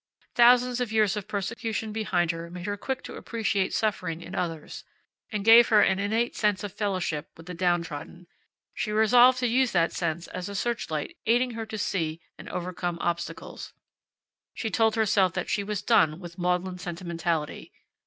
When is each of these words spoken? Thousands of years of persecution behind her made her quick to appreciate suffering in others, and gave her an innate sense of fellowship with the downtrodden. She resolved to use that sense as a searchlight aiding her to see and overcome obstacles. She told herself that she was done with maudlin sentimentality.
Thousands 0.33 0.81
of 0.81 0.91
years 0.91 1.15
of 1.15 1.27
persecution 1.27 1.93
behind 1.93 2.31
her 2.31 2.49
made 2.49 2.65
her 2.65 2.75
quick 2.75 3.03
to 3.03 3.13
appreciate 3.13 3.71
suffering 3.71 4.19
in 4.23 4.33
others, 4.33 4.83
and 5.31 5.45
gave 5.45 5.67
her 5.67 5.81
an 5.83 5.99
innate 5.99 6.35
sense 6.35 6.63
of 6.63 6.73
fellowship 6.73 7.29
with 7.37 7.45
the 7.45 7.53
downtrodden. 7.53 8.25
She 8.73 8.91
resolved 8.91 9.37
to 9.41 9.47
use 9.47 9.73
that 9.73 9.93
sense 9.93 10.25
as 10.29 10.49
a 10.49 10.55
searchlight 10.55 11.17
aiding 11.27 11.51
her 11.51 11.67
to 11.67 11.77
see 11.77 12.19
and 12.35 12.49
overcome 12.49 12.97
obstacles. 12.99 13.73
She 14.55 14.71
told 14.71 14.95
herself 14.95 15.33
that 15.33 15.51
she 15.51 15.63
was 15.63 15.83
done 15.83 16.19
with 16.19 16.35
maudlin 16.39 16.79
sentimentality. 16.79 17.71